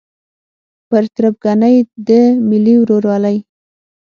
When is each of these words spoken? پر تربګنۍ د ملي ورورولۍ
پر 0.89 1.03
تربګنۍ 1.15 1.75
د 2.07 2.09
ملي 2.49 2.75
ورورولۍ 2.79 3.37